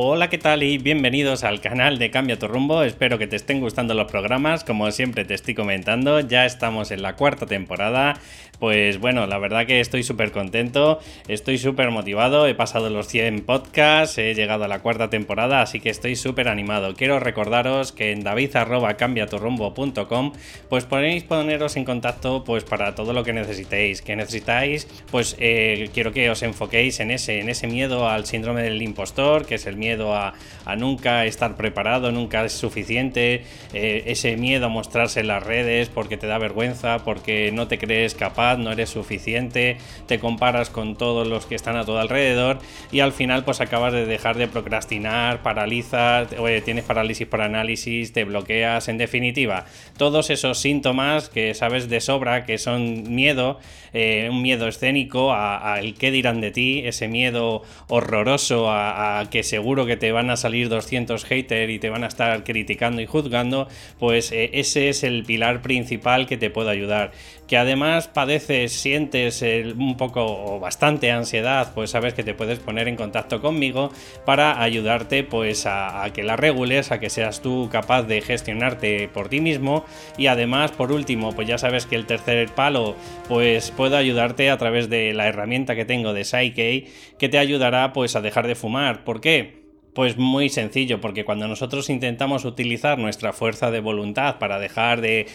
[0.00, 0.62] Hola, ¿qué tal?
[0.62, 2.84] Y bienvenidos al canal de Cambia tu rumbo.
[2.84, 4.62] Espero que te estén gustando los programas.
[4.62, 8.14] Como siempre te estoy comentando, ya estamos en la cuarta temporada.
[8.60, 12.46] Pues bueno, la verdad que estoy súper contento, estoy súper motivado.
[12.46, 16.48] He pasado los 100 podcasts, he llegado a la cuarta temporada, así que estoy súper
[16.48, 16.94] animado.
[16.94, 20.32] Quiero recordaros que en david.cambiaturrumbo.com
[20.68, 24.00] pues podéis poneros en contacto pues para todo lo que necesitéis.
[24.02, 28.62] Que necesitáis, pues eh, quiero que os enfoquéis en ese, en ese miedo al síndrome
[28.62, 30.34] del impostor, que es el miedo a,
[30.76, 36.16] nunca estar preparado, nunca es suficiente, eh, ese miedo a mostrarse en las redes porque
[36.16, 41.26] te da vergüenza, porque no te crees capaz, no eres suficiente, te comparas con todos
[41.26, 42.58] los que están a tu alrededor
[42.92, 46.28] y al final pues acabas de dejar de procrastinar, paralizas,
[46.64, 49.64] tienes parálisis por análisis, te bloqueas, en definitiva,
[49.96, 53.58] todos esos síntomas que sabes de sobra que son miedo,
[53.92, 59.42] eh, un miedo escénico al qué dirán de ti, ese miedo horroroso a, a que
[59.42, 63.06] seguro que te van a salir 200 haters y te van a estar criticando y
[63.06, 67.12] juzgando, pues eh, ese es el pilar principal que te puede ayudar.
[67.46, 72.88] Que además padeces, sientes un poco o bastante ansiedad, pues sabes que te puedes poner
[72.88, 73.90] en contacto conmigo
[74.26, 79.08] para ayudarte pues a, a que la regules, a que seas tú capaz de gestionarte
[79.08, 79.84] por ti mismo
[80.18, 82.96] y además por último pues ya sabes que el tercer palo
[83.28, 86.86] pues puedo ayudarte a través de la herramienta que tengo de Psyche
[87.18, 89.04] que te ayudará pues a dejar de fumar.
[89.04, 89.67] ¿Por qué?
[89.98, 95.26] Pues muy sencillo, porque cuando nosotros intentamos utilizar nuestra fuerza de voluntad para dejar de,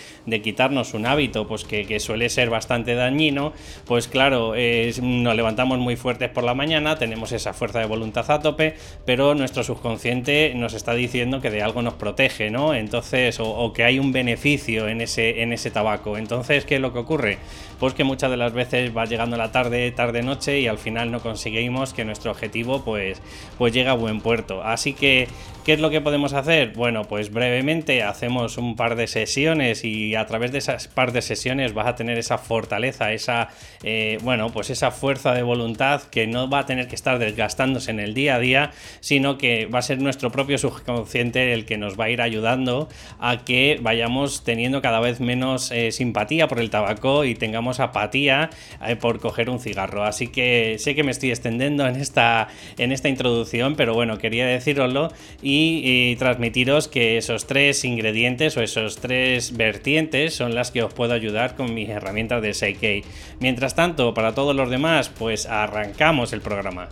[0.42, 3.52] quitarnos un hábito, pues que, suele ser bastante dañino,
[3.86, 4.54] pues claro,
[5.02, 8.76] nos levantamos muy fuertes por la mañana, tenemos esa fuerza de voluntad a tope,
[9.06, 12.74] pero nuestro subconsciente nos está diciendo que de algo nos protege, ¿no?
[12.74, 16.16] Entonces, o, que hay un beneficio en ese, en ese tabaco.
[16.18, 17.38] Entonces, ¿qué es lo que ocurre?
[17.82, 21.20] Pues que muchas de las veces va llegando la tarde, tarde-noche y al final no
[21.20, 23.22] conseguimos que nuestro objetivo pues,
[23.58, 24.53] pues llegue a buen puerto.
[24.62, 25.28] Así que
[25.64, 26.74] ¿Qué es lo que podemos hacer?
[26.76, 31.22] Bueno, pues brevemente hacemos un par de sesiones y a través de esas par de
[31.22, 33.48] sesiones vas a tener esa fortaleza, esa,
[33.82, 37.92] eh, bueno, pues esa fuerza de voluntad que no va a tener que estar desgastándose
[37.92, 41.78] en el día a día, sino que va a ser nuestro propio subconsciente el que
[41.78, 42.90] nos va a ir ayudando
[43.22, 48.50] a que vayamos teniendo cada vez menos eh, simpatía por el tabaco y tengamos apatía
[48.86, 50.04] eh, por coger un cigarro.
[50.04, 54.33] Así que sé que me estoy extendiendo en esta, en esta introducción, pero bueno, quería
[54.38, 55.12] deciroslo
[55.42, 61.14] y transmitiros que esos tres ingredientes o esos tres vertientes son las que os puedo
[61.14, 63.04] ayudar con mis herramientas de Seikei.
[63.40, 66.90] Mientras tanto, para todos los demás, pues arrancamos el programa.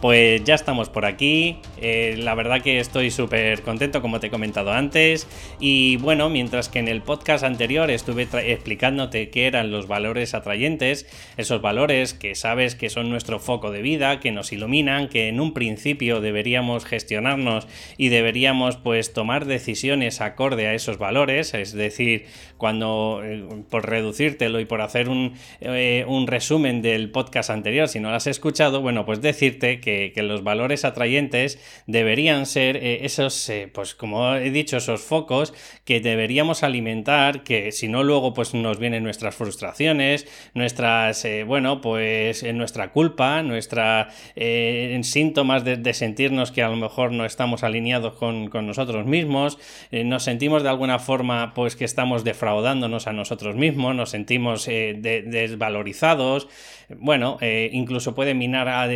[0.00, 1.58] Pues ya estamos por aquí.
[1.76, 5.28] Eh, la verdad que estoy súper contento, como te he comentado antes.
[5.60, 11.06] Y bueno, mientras que en el podcast anterior estuve explicándote qué eran los valores atrayentes,
[11.36, 15.38] esos valores que sabes que son nuestro foco de vida, que nos iluminan, que en
[15.38, 17.68] un principio deberíamos gestionarnos
[17.98, 21.52] y deberíamos pues tomar decisiones acorde a esos valores.
[21.52, 22.24] Es decir,
[22.56, 28.00] cuando eh, por reducírtelo y por hacer un, eh, un resumen del podcast anterior, si
[28.00, 33.04] no lo has escuchado, bueno, pues decirte que que, los valores atrayentes deberían ser eh,
[33.04, 38.34] esos, eh, pues como he dicho, esos focos que deberíamos alimentar, que si no luego
[38.34, 46.52] pues nos vienen nuestras frustraciones, nuestras, eh, bueno, pues nuestra culpa, nuestra síntomas de, sentirnos
[46.52, 49.58] que a lo mejor no estamos alineados con, nosotros mismos,
[49.90, 56.48] nos sentimos de alguna forma pues que estamos defraudándonos a nosotros mismos, nos sentimos desvalorizados,
[56.98, 57.38] bueno,
[57.72, 58.88] incluso puede minar a,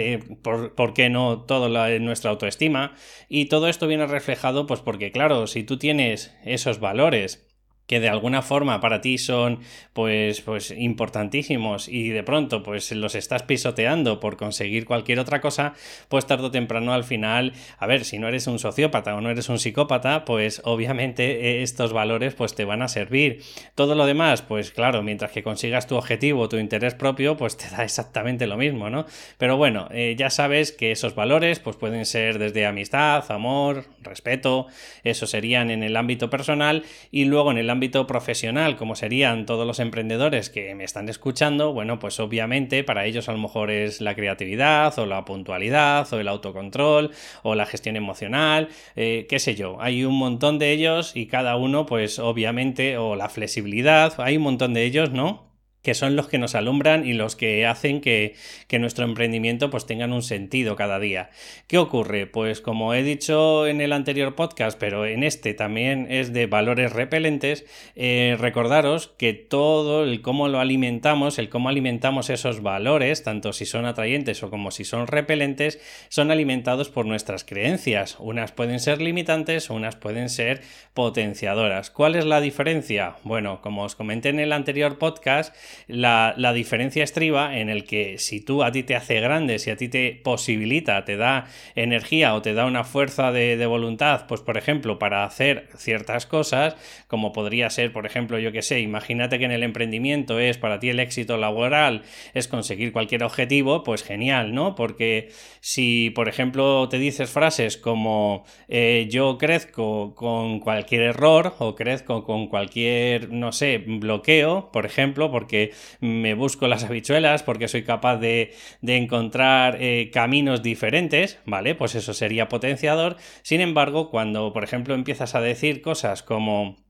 [0.42, 1.68] por ¿por qué no todo
[2.00, 2.94] nuestra autoestima?
[3.28, 7.46] Y todo esto viene reflejado, pues porque, claro, si tú tienes esos valores
[7.86, 9.60] que de alguna forma para ti son
[9.92, 15.74] pues, pues importantísimos y de pronto pues los estás pisoteando por conseguir cualquier otra cosa,
[16.08, 19.30] pues tarde o temprano al final, a ver, si no eres un sociópata o no
[19.30, 23.42] eres un psicópata, pues obviamente eh, estos valores pues te van a servir.
[23.74, 27.68] Todo lo demás, pues claro, mientras que consigas tu objetivo, tu interés propio, pues te
[27.68, 29.06] da exactamente lo mismo, ¿no?
[29.38, 34.66] Pero bueno, eh, ya sabes que esos valores pues pueden ser desde amistad, amor, respeto,
[35.02, 37.70] eso serían en el ámbito personal y luego en el
[38.06, 43.28] profesional, como serían todos los emprendedores que me están escuchando, bueno, pues obviamente para ellos
[43.28, 47.10] a lo mejor es la creatividad o la puntualidad o el autocontrol
[47.42, 51.56] o la gestión emocional, eh, qué sé yo, hay un montón de ellos y cada
[51.56, 55.53] uno pues obviamente o la flexibilidad, hay un montón de ellos, ¿no?
[55.84, 58.34] Que son los que nos alumbran y los que hacen que,
[58.74, 61.30] nuestro emprendimiento pues tengan un sentido cada día.
[61.68, 62.26] ¿Qué ocurre?
[62.26, 66.92] Pues como he dicho en el anterior podcast, pero en este también es de valores
[66.92, 67.64] repelentes,
[67.94, 73.64] eh, recordaros que todo el cómo lo alimentamos, el cómo alimentamos esos valores, tanto si
[73.64, 75.78] son atrayentes o como si son repelentes,
[76.08, 78.16] son alimentados por nuestras creencias.
[78.18, 80.62] Unas pueden ser limitantes, unas pueden ser
[80.94, 81.90] potenciadoras.
[81.90, 83.16] ¿Cuál es la diferencia?
[83.22, 85.54] Bueno, como os comenté en el anterior podcast,
[85.86, 89.76] la, diferencia estriba en el que si tú a ti te hace grande, si a
[89.76, 94.40] ti te posibilita, te da energía o te da una fuerza de, de voluntad, pues
[94.40, 96.76] por ejemplo, para hacer ciertas cosas,
[97.08, 100.78] como podría ser, por ejemplo, yo que sé, imagínate que en el emprendimiento es para
[100.78, 102.02] ti el éxito laboral,
[102.34, 104.74] es conseguir cualquier objetivo, pues genial, ¿no?
[104.74, 105.30] Porque
[105.60, 112.24] si, por ejemplo, te dices frases como eh, yo crezco con cualquier error o crezco
[112.24, 115.63] con cualquier, no sé, bloqueo, por ejemplo, porque
[116.00, 121.74] me busco las habichuelas, porque soy capaz de, encontrar eh, caminos diferentes, ¿vale?
[121.74, 123.16] Pues eso sería potenciador.
[123.42, 126.83] Sin embargo, cuando, por ejemplo, empiezas a decir cosas como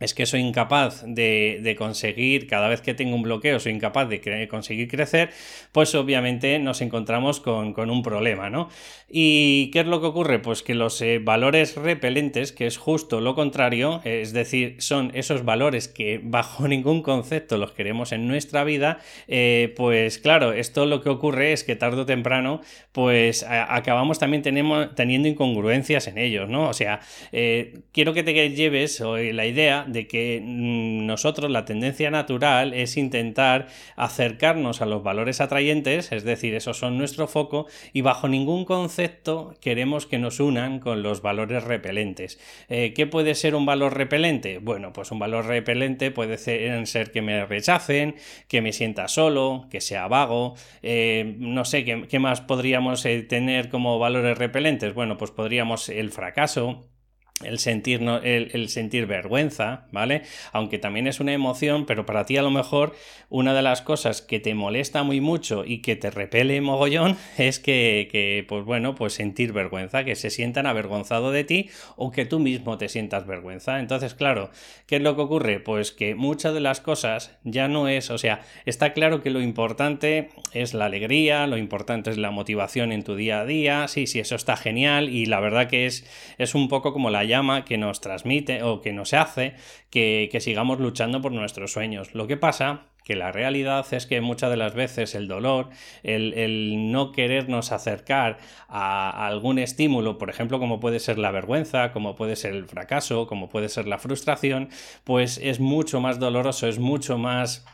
[0.00, 4.48] es que soy incapaz de, conseguir, cada vez que tengo un bloqueo, soy incapaz de
[4.48, 5.30] conseguir crecer,
[5.72, 8.68] pues obviamente nos encontramos con, un problema, ¿no?
[9.08, 10.38] ¿Y qué es lo que ocurre?
[10.38, 15.44] Pues que los eh, valores repelentes, que es justo lo contrario, es decir, son esos
[15.44, 21.02] valores que bajo ningún concepto los queremos en nuestra vida, eh, pues claro, esto lo
[21.02, 22.60] que ocurre es que tarde o temprano,
[22.92, 26.68] pues acabamos también teniendo incongruencias en ellos, ¿no?
[26.68, 27.00] O sea,
[27.32, 32.74] eh, quiero que te lleves hoy la idea de que mm, nosotros la tendencia natural
[32.74, 38.28] es intentar acercarnos a los valores atrayentes, es decir, esos son nuestro foco, y bajo
[38.28, 42.38] ningún concepto queremos que nos unan con los valores repelentes.
[42.68, 44.58] Eh, ¿Qué puede ser un valor repelente?
[44.58, 48.16] Bueno, pues un valor repelente puede ser, que me rechacen,
[48.48, 53.68] que me sienta solo, que sea vago, eh, no sé, ¿qué, más podríamos eh, tener
[53.68, 54.94] como valores repelentes?
[54.94, 56.88] Bueno, pues podríamos el fracaso,
[57.42, 60.22] el sentir, el, sentir vergüenza, ¿vale?
[60.52, 62.94] Aunque también es una emoción, pero para ti a lo mejor
[63.28, 67.58] una de las cosas que te molesta muy mucho y que te repele mogollón es
[67.58, 72.26] que, que, pues bueno, pues sentir vergüenza, que se sientan avergonzados de ti o que
[72.26, 73.78] tú mismo te sientas vergüenza.
[73.78, 74.50] Entonces, claro,
[74.86, 75.60] ¿qué es lo que ocurre?
[75.60, 79.40] Pues que muchas de las cosas ya no es, o sea, está claro que lo
[79.40, 84.06] importante es la alegría, lo importante es la motivación en tu día a día, sí,
[84.06, 86.04] sí, eso está genial y la verdad que es,
[86.38, 89.54] es un poco como la llama que nos transmite o que nos hace
[89.90, 92.14] que, sigamos luchando por nuestros sueños.
[92.14, 95.70] Lo que pasa que la realidad es que muchas de las veces el dolor,
[96.02, 98.38] el, no querernos acercar
[98.68, 103.26] a, algún estímulo, por ejemplo, como puede ser la vergüenza, como puede ser el fracaso,
[103.26, 104.68] como puede ser la frustración,
[105.04, 107.64] pues es mucho más doloroso, es mucho más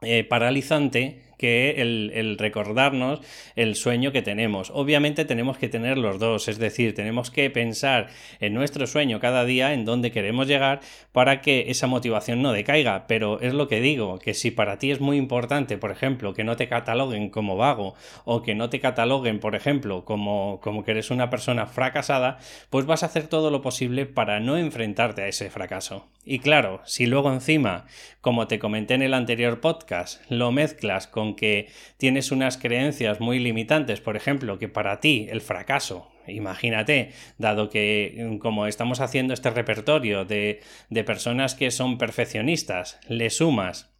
[0.00, 3.20] eh, paralizante que el, recordarnos
[3.56, 4.70] el sueño que tenemos.
[4.74, 8.08] Obviamente tenemos que tener los dos, es decir, tenemos que pensar
[8.40, 10.80] en nuestro sueño cada día, en dónde queremos llegar,
[11.12, 13.06] para que esa motivación no decaiga.
[13.06, 16.44] Pero es lo que digo, que si para ti es muy importante, por ejemplo, que
[16.44, 17.94] no te cataloguen como vago
[18.24, 22.38] o que no te cataloguen, por ejemplo, como, como que eres una persona fracasada,
[22.70, 26.06] pues vas a hacer todo lo posible para no enfrentarte a ese fracaso.
[26.30, 27.86] Y claro, si luego encima,
[28.20, 33.38] como te comenté en el anterior podcast, lo mezclas con que tienes unas creencias muy
[33.38, 39.32] limitantes, por ejemplo, que para ti el fracaso imagínate, dado que mm, como estamos haciendo
[39.32, 40.60] este repertorio de,
[40.90, 43.97] de, personas que son perfeccionistas, le sumas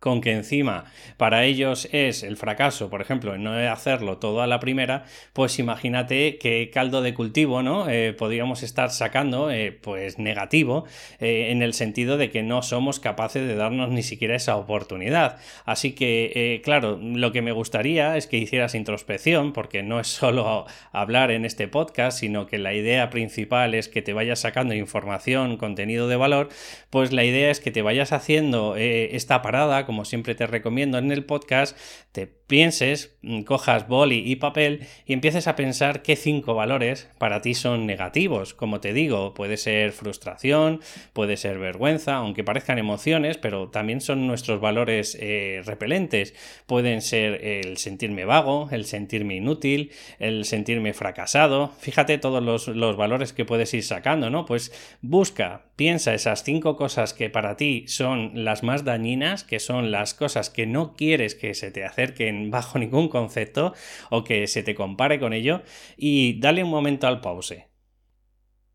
[0.00, 0.84] con que encima
[1.16, 6.38] para ellos es el fracaso, por ejemplo, no hacerlo todo a la primera, pues imagínate
[6.38, 7.88] qué caldo de cultivo, ¿no?
[7.88, 10.84] Eh, podríamos estar sacando, eh, pues negativo,
[11.18, 15.38] eh, en el sentido de que no somos capaces de darnos ni siquiera esa oportunidad.
[15.64, 20.66] Así que, claro, lo que me gustaría es que hicieras introspección, porque no es solo
[20.92, 25.56] hablar en este podcast, sino que la idea principal es que te vayas sacando información,
[25.56, 26.48] contenido de valor,
[26.90, 31.10] pues la idea es que te vayas haciendo esta parada, como siempre te recomiendo en
[31.12, 31.78] el podcast,
[32.12, 37.42] te pienses, mm, cojas boli y papel y empieces a pensar qué cinco valores para
[37.42, 38.54] ti son negativos.
[38.54, 40.80] Como te digo, puede ser frustración,
[41.12, 46.34] puede ser vergüenza, aunque parezcan emociones, pero también son nuestros valores eh, repelentes.
[46.66, 51.72] Pueden ser el sentirme vago, el sentirme inútil, el sentirme fracasado.
[51.78, 54.46] Fíjate todos los, los valores que puedes ir sacando, ¿no?
[54.46, 54.72] Pues
[55.02, 60.14] busca, piensa esas cinco cosas que para ti son las más dañinas, que son las
[60.14, 63.74] cosas que no quieres que se te acerquen bajo ningún concepto
[64.10, 65.62] o que se te compare con ello
[65.96, 67.68] y dale un momento al pause.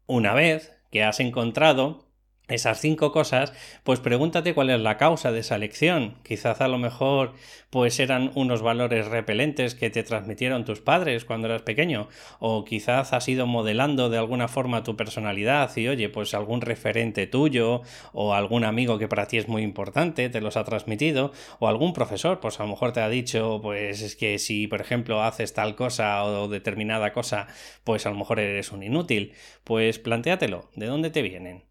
[0.08, 2.11] Una vez que has encontrado
[2.52, 3.54] esas cinco cosas,
[3.84, 6.16] pues pregúntate cuál es la causa de esa elección.
[6.24, 7.34] Quizás a lo mejor
[7.70, 13.14] pues eran unos valores repelentes que te transmitieron tus padres cuando eras pequeño o quizás
[13.14, 17.82] has ido modelando de alguna forma tu personalidad y oye, pues algún referente tuyo
[18.12, 21.94] o algún amigo que para ti es muy importante te los ha transmitido o algún
[21.94, 25.54] profesor, pues a lo mejor te ha dicho pues es que si por ejemplo haces
[25.54, 27.48] tal cosa o determinada cosa,
[27.84, 29.34] pues a lo mejor eres un inútil.
[29.64, 31.71] Pues plantéatelo, ¿de dónde te vienen?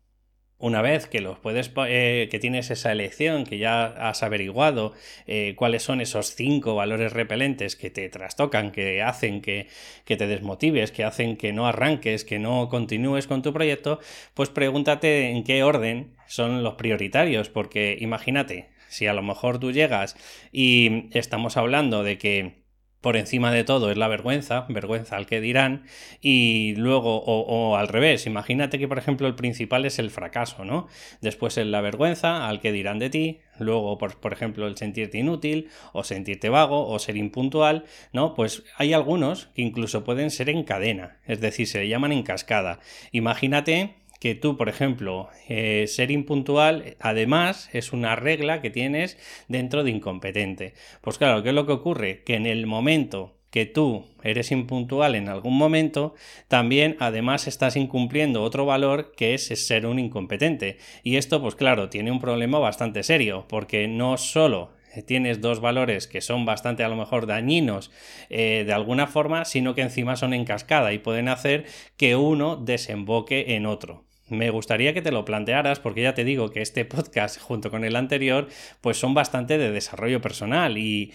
[0.61, 4.93] Una vez que los puedes eh, que tienes esa elección que ya has averiguado
[5.27, 9.69] eh, cuáles son esos cinco valores repelentes que te trastocan que hacen que,
[10.05, 13.99] que, te desmotives que hacen que no arranques que no continúes con tu proyecto
[14.35, 19.73] pues pregúntate en qué orden son los prioritarios porque imagínate si a lo mejor tú
[19.73, 20.17] llegas
[20.53, 22.60] y estamos hablando de que
[23.01, 25.85] por encima de todo es la vergüenza, vergüenza al que dirán,
[26.21, 30.89] y luego, o, al revés, imagínate que por ejemplo el principal es el fracaso, ¿no?
[31.21, 35.19] Después es la vergüenza al que dirán de ti, luego por, por ejemplo el sentirte
[35.19, 38.35] inútil, o sentirte vago, o ser impuntual, ¿no?
[38.35, 42.23] Pues hay algunos que incluso pueden ser en cadena, es decir, se le llaman en
[42.23, 42.81] cascada.
[43.13, 49.83] Imagínate que tú, por ejemplo, eh, ser impuntual, además, es una regla que tienes dentro
[49.83, 50.75] de incompetente.
[51.01, 52.23] Pues claro, ¿qué es lo que ocurre?
[52.23, 56.15] Que en el momento que tú eres impuntual en algún momento,
[56.49, 60.77] también además estás incumpliendo otro valor que es ser un incompetente.
[61.03, 64.71] Y esto, pues claro, tiene un problema bastante serio, porque no solo
[65.07, 67.91] tienes dos valores que son bastante a lo mejor dañinos
[68.29, 71.65] eh, de alguna forma, sino que encima son en cascada y pueden hacer
[71.97, 76.51] que uno desemboque en otro me gustaría que te lo plantearas porque ya te digo
[76.51, 78.49] que este podcast junto con el anterior
[78.81, 81.13] pues son bastante de desarrollo personal y,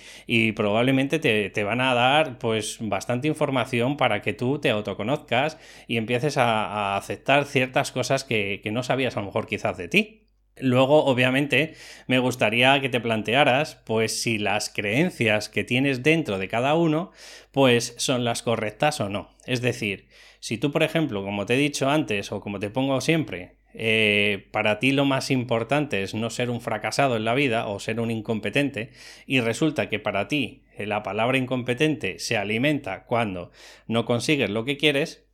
[0.55, 5.57] probablemente te, van a dar pues bastante información para que tú te autoconozcas
[5.87, 9.87] y empieces a, aceptar ciertas cosas que, que no sabías a lo mejor quizás de
[9.87, 10.24] ti.
[10.57, 11.73] Luego, obviamente,
[12.07, 17.11] me gustaría que te plantearas, pues, si las creencias que tienes dentro de cada uno,
[17.51, 19.29] pues, son las correctas o no.
[19.45, 20.07] Es decir,
[20.39, 24.47] si tú, por ejemplo, como te he dicho antes, o como te pongo siempre, eh,
[24.51, 27.99] para ti lo más importante es no ser un fracasado en la vida o ser
[27.99, 28.91] un incompetente,
[29.25, 33.51] y resulta que para ti la palabra incompetente se alimenta cuando
[33.87, 35.24] no consigues lo que quieres,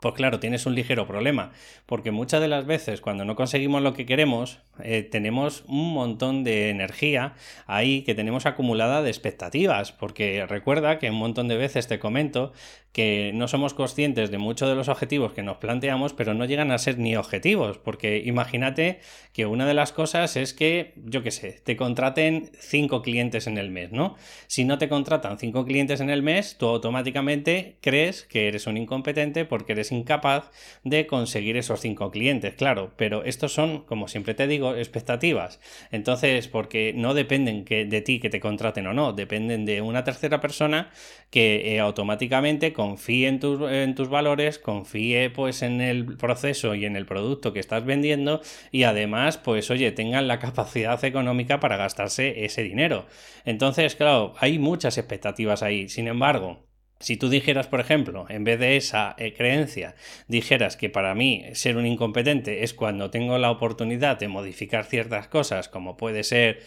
[0.00, 1.52] pues claro, tienes un ligero problema,
[1.86, 6.44] porque muchas de las veces cuando no conseguimos lo que queremos, eh, tenemos un montón
[6.44, 7.34] de energía
[7.66, 12.52] ahí que tenemos acumulada de expectativas, porque recuerda que un montón de veces te comento
[12.92, 16.72] que no somos conscientes de muchos de los objetivos que nos planteamos, pero no llegan
[16.72, 19.00] a ser ni objetivos, porque imagínate
[19.32, 23.58] que una de las cosas es que, yo qué sé, te contraten cinco clientes en
[23.58, 24.16] el mes, ¿no?
[24.48, 28.76] Si no te contratan cinco clientes en el mes, tú automáticamente crees que eres un
[28.76, 30.50] incompetente porque eres incapaz
[30.84, 35.60] de conseguir esos cinco clientes, claro, pero estos son, como siempre te digo, expectativas.
[35.90, 40.04] Entonces, porque no dependen que, de ti que te contraten o no, dependen de una
[40.04, 40.90] tercera persona
[41.30, 46.96] que eh, automáticamente confíe en, en tus valores, confíe pues en el proceso y en
[46.96, 48.40] el producto que estás vendiendo
[48.72, 53.06] y además, pues oye, tengan la capacidad económica para gastarse ese dinero.
[53.44, 55.88] Entonces, claro, hay muchas expectativas ahí.
[55.88, 56.69] Sin embargo,
[57.00, 59.94] si tú dijeras, por ejemplo, en vez de esa eh, creencia,
[60.28, 65.26] dijeras que para mí ser un incompetente es cuando tengo la oportunidad de modificar ciertas
[65.26, 66.60] cosas, como puede ser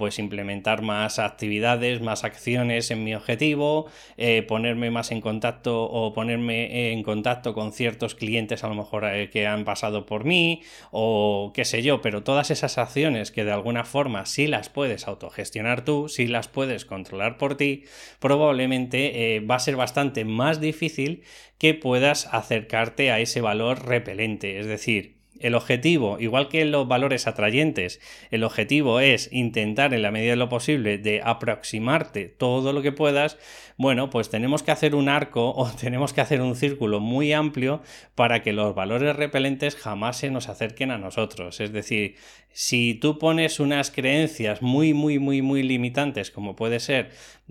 [0.00, 6.14] pues implementar más actividades, más acciones en mi objetivo, eh, ponerme más en contacto o
[6.14, 10.62] ponerme en contacto con ciertos clientes a lo mejor eh, que han pasado por mí
[10.90, 15.06] o qué sé yo, pero todas esas acciones que de alguna forma sí las puedes
[15.06, 17.84] autogestionar tú, sí las puedes controlar por ti,
[18.20, 21.24] probablemente eh, va a ser bastante más difícil
[21.58, 27.26] que puedas acercarte a ese valor repelente, es decir, el objetivo, igual que los valores
[27.26, 32.82] atrayentes, el objetivo es intentar en la medida de lo posible de aproximarte todo lo
[32.82, 33.38] que puedas,
[33.76, 37.82] bueno, pues tenemos que hacer un arco o tenemos que hacer un círculo muy amplio
[38.14, 41.60] para que los valores repelentes jamás se nos acerquen a nosotros.
[41.60, 42.16] Es decir,
[42.52, 47.10] si tú pones unas creencias muy, muy, muy, muy limitantes, como puede ser,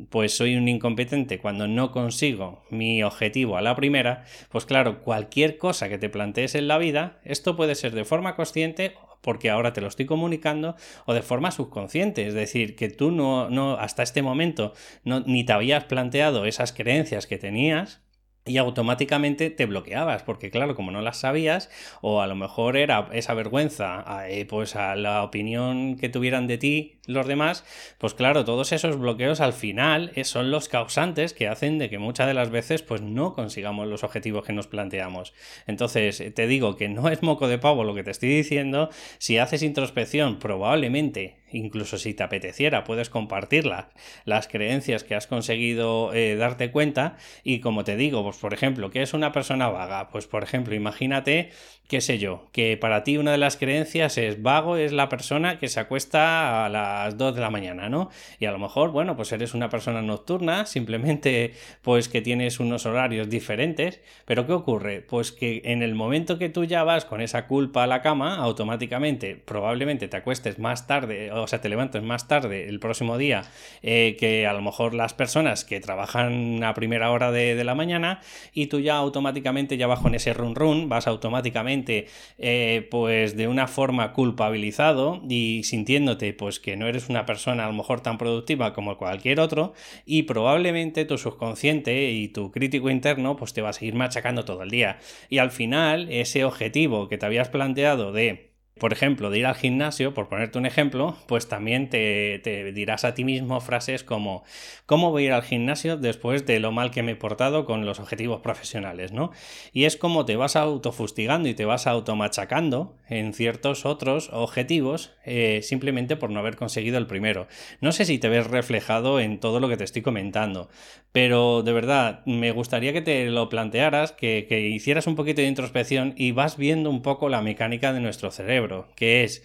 [0.10, 5.58] pues soy un incompetente cuando no consigo mi objetivo a la primera, pues claro, cualquier
[5.58, 9.74] cosa que te plantees en la vida, esto puede ser de forma consciente porque ahora
[9.74, 10.76] te lo estoy comunicando
[11.06, 15.44] o de forma subconsciente, es decir, que tú no, no hasta este momento no, ni
[15.44, 18.02] te habías planteado esas creencias que tenías
[18.46, 21.70] y automáticamente te bloqueabas, porque claro, como no las sabías,
[22.02, 26.58] o a lo mejor era esa vergüenza, eh, pues a la opinión que tuvieran de
[26.58, 27.64] ti los demás,
[27.98, 32.00] pues claro, todos esos bloqueos al final eh, son los causantes que hacen de que
[32.00, 35.34] muchas de las veces pues no consigamos los objetivos que nos planteamos.
[35.68, 39.38] Entonces, te digo que no es moco de pavo lo que te estoy diciendo, si
[39.38, 43.86] haces introspección, probablemente incluso si te apeteciera, puedes compartirlas,
[44.26, 48.90] las creencias que has conseguido eh, darte cuenta y como te digo, pues por ejemplo,
[48.92, 50.10] ¿qué es una persona vaga?
[50.10, 51.52] Pues por ejemplo, imagínate,
[51.88, 55.58] qué sé yo, que para ti una de las creencias es vago es la persona
[55.58, 58.10] que se acuesta a las 2 de la mañana, ¿no?
[58.40, 62.86] Y a lo mejor, bueno, pues eres una persona nocturna, simplemente pues que tienes unos
[62.86, 65.02] horarios diferentes, pero ¿qué ocurre?
[65.02, 68.36] Pues que en el momento que tú ya vas con esa culpa a la cama,
[68.36, 73.44] automáticamente probablemente te acuestes más tarde o sea, te levantes más tarde el próximo día
[73.82, 78.22] eh, que a lo mejor las personas que trabajan a primera hora de, la mañana
[78.54, 83.50] y tú ya automáticamente ya bajo en ese run run vas automáticamente eh, pues de
[83.50, 88.18] una forma culpabilizado y sintiéndote pues que no eres una persona a lo mejor tan
[88.18, 89.74] productiva como cualquier otro
[90.06, 94.64] y probablemente tu subconsciente y tu crítico interno pues te va a seguir machacando todo
[94.64, 95.00] el día.
[95.30, 98.49] Y al final ese objetivo que te habías planteado de
[98.80, 103.14] por ejemplo, de ir al gimnasio, por ponerte un ejemplo, pues también te, dirás a
[103.14, 104.44] ti mismo frases como
[104.86, 107.86] ¿cómo voy a ir al gimnasio después de lo mal que me he portado con
[107.86, 109.12] los objetivos profesionales?
[109.12, 109.32] ¿no?
[109.74, 115.60] Y es como te vas autofustigando y te vas automachacando en ciertos otros objetivos eh,
[115.62, 117.48] simplemente por no haber conseguido el primero.
[117.82, 120.70] No sé si te ves reflejado en todo lo que te estoy comentando,
[121.12, 125.48] pero de verdad me gustaría que te lo plantearas, que, que hicieras un poquito de
[125.48, 129.44] introspección y vas viendo un poco la mecánica de nuestro cerebro que es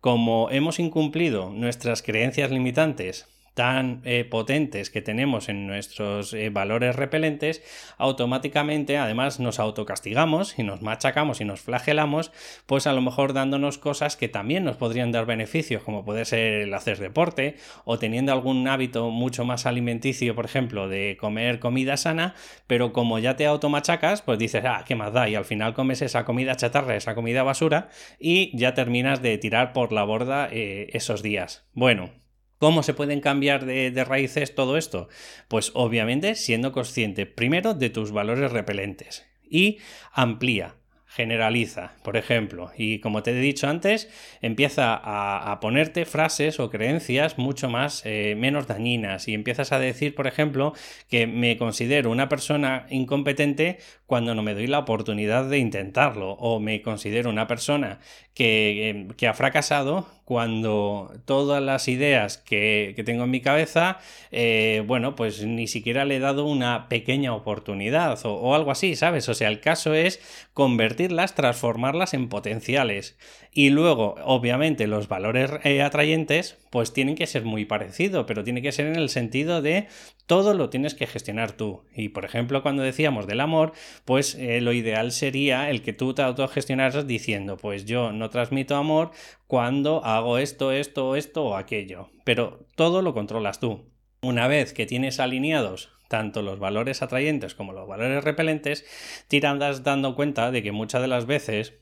[0.00, 6.94] como hemos incumplido nuestras creencias limitantes tan eh, potentes que tenemos en nuestros eh, valores
[6.94, 7.62] repelentes,
[7.96, 12.32] automáticamente además nos autocastigamos y nos machacamos y nos flagelamos,
[12.66, 16.52] pues a lo mejor dándonos cosas que también nos podrían dar beneficios, como puede ser
[16.64, 21.96] el hacer deporte o teniendo algún hábito mucho más alimenticio, por ejemplo, de comer comida
[21.96, 22.34] sana,
[22.66, 25.30] pero como ya te automachacas, pues dices, ah, ¿qué más da?
[25.30, 27.88] Y al final comes esa comida chatarra, esa comida basura
[28.20, 31.64] y ya terminas de tirar por la borda eh, esos días.
[31.72, 32.10] Bueno,
[32.58, 35.08] ¿Cómo se pueden cambiar de, raíces todo esto?
[35.48, 39.78] Pues obviamente siendo consciente primero de tus valores repelentes y
[40.12, 40.74] amplía
[41.16, 44.10] generaliza, por ejemplo, y como te he dicho antes,
[44.42, 49.26] empieza a, ponerte frases o creencias mucho más eh, menos dañinas.
[49.26, 50.74] Y empiezas a decir, por ejemplo,
[51.08, 56.32] que me considero una persona incompetente cuando no me doy la oportunidad de intentarlo.
[56.32, 57.98] O me considero una persona
[58.34, 64.00] que, que ha fracasado cuando todas las ideas que, tengo en mi cabeza,
[64.32, 69.28] eh, bueno, pues ni siquiera le he dado una pequeña oportunidad o, algo así, ¿sabes?
[69.28, 70.20] O sea, el caso es
[70.52, 73.16] convertirlas, transformarlas en potenciales.
[73.52, 78.60] Y luego, obviamente, los valores eh, atrayentes, pues tienen que ser muy parecidos, pero tiene
[78.60, 79.86] que ser en el sentido de
[80.26, 81.84] todo lo tienes que gestionar tú.
[81.94, 83.72] Y por ejemplo, cuando decíamos del amor,
[84.04, 88.76] pues eh, lo ideal sería el que tú te autogestionaras diciendo, pues yo no transmito
[88.76, 89.12] amor
[89.46, 92.10] cuando hago esto, esto, esto o aquello.
[92.24, 93.90] Pero todo lo controlas tú.
[94.20, 98.84] Una vez que tienes alineados tanto los valores atrayentes como los valores repelentes,
[99.28, 101.72] te irás dando cuenta de que muchas de las veces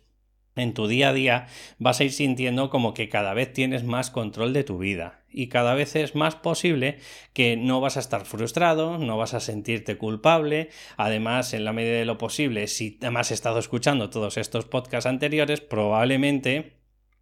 [0.57, 1.47] en tu día a día
[1.79, 5.21] vas a ir sintiendo como que cada vez tienes más control de tu vida.
[5.31, 6.99] Y cada vez es más posible
[7.33, 11.99] que no vas a estar frustrado, no vas a sentirte culpable, además en la medida
[11.99, 16.75] de lo posible, si además has estado escuchando todos estos podcasts anteriores, probablemente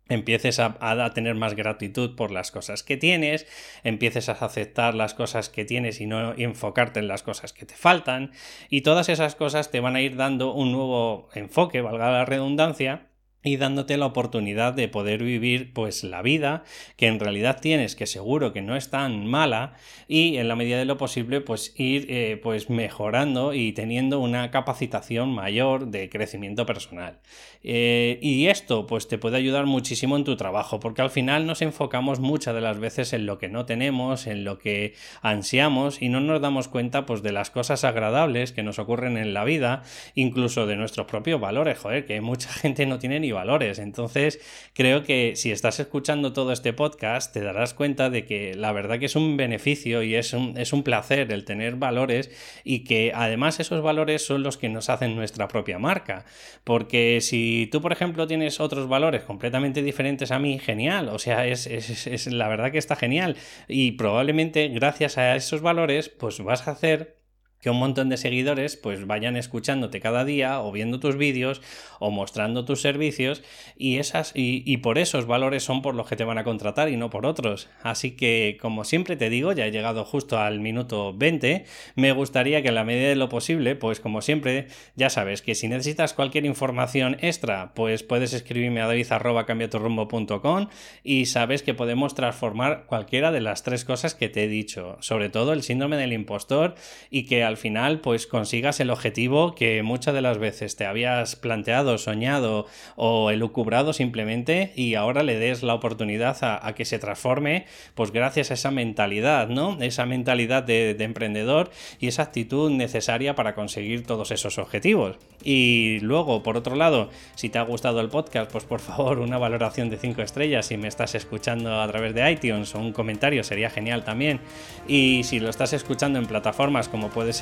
[0.09, 3.47] empieces a, tener más gratitud por las cosas que tienes,
[3.83, 7.75] empieces a aceptar las cosas que tienes y no enfocarte en las cosas que te
[7.75, 8.33] faltan,
[8.69, 13.12] y todas esas cosas te van a ir dando un nuevo enfoque, valga la redundancia,
[13.45, 16.65] y dándote la oportunidad de poder vivir pues la vida
[16.97, 19.75] que en realidad tienes que seguro que no es tan mala
[20.09, 24.51] y en la medida de lo posible pues ir eh, pues mejorando y teniendo una
[24.51, 27.19] capacitación mayor de crecimiento personal.
[27.65, 31.63] Eh, y esto pues te puede ayudar muchísimo en tu trabajo porque al final nos
[31.63, 36.09] enfocamos muchas de las veces en lo que no tenemos en lo que ansiamos y
[36.09, 39.83] no nos damos cuenta pues de las cosas agradables que nos ocurren en la vida
[40.15, 41.79] incluso de nuestros propios valores.
[41.79, 43.79] Joder que mucha gente no tiene ni valores.
[43.79, 44.41] Entonces,
[44.75, 48.99] creo que si estás escuchando todo este podcast, te darás cuenta de que la verdad
[48.99, 52.31] que es un beneficio y es un, es un placer el tener valores
[52.65, 56.25] y que además esos valores son los que nos hacen nuestra propia marca.
[56.65, 61.09] Porque si tú, por ejemplo, tienes otros valores completamente diferentes a mí, genial.
[61.09, 63.37] O sea, es, es la verdad que está genial.
[63.69, 67.22] Y probablemente gracias a esos valores, pues vas a hacer
[67.63, 71.63] que un montón de seguidores pues vayan escuchándote cada día o viendo tus vídeos
[72.01, 73.43] o mostrando tus servicios
[73.77, 76.97] y esas y, por esos valores son por los que te van a contratar y
[76.97, 77.69] no por otros.
[77.83, 82.63] Así que como siempre te digo ya he llegado justo al minuto 20 me gustaría
[82.63, 86.15] que en la medida de lo posible pues como siempre ya sabes que si necesitas
[86.15, 90.69] cualquier información extra pues puedes escribirme a david@cambiaturrumbo.com
[91.05, 95.29] y sabes que podemos transformar cualquiera de las tres cosas que te he dicho sobre
[95.29, 96.75] todo el síndrome del impostor
[97.09, 101.37] y que al final pues consigas el objetivo que muchas de las veces te habías
[101.37, 107.67] planteado, soñado o elucubrado simplemente y ahora le des la oportunidad a, que se transforme
[107.95, 109.77] pues gracias a esa mentalidad, ¿no?
[109.83, 115.19] Esa mentalidad de, emprendedor y esa actitud necesaria para conseguir todos esos objetivos.
[115.45, 119.37] Y luego, por otro lado, si te ha gustado el podcast, pues por favor una
[119.37, 123.45] valoración de 5 estrellas si me estás escuchando a través de iTunes o un comentario
[123.45, 124.41] sería genial también.
[124.89, 127.42] Y si lo estás escuchando en plataformas como puede ser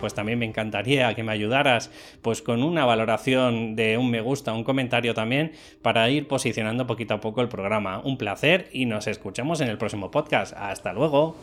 [0.00, 1.90] pues también me encantaría que me ayudaras
[2.22, 5.52] pues con una valoración de un me gusta, un comentario también
[5.82, 8.00] para ir posicionando poquito a poco el programa.
[8.04, 10.54] Un placer y nos escuchamos en el próximo podcast.
[10.56, 11.36] Hasta luego.